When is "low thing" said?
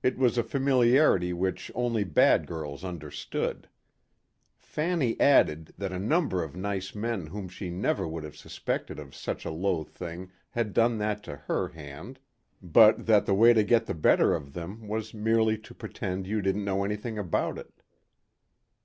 9.50-10.30